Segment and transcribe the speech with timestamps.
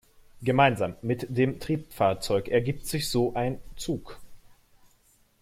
[0.41, 4.19] Gemeinsam mit dem Triebfahrzeug ergibt sich so ein Zug.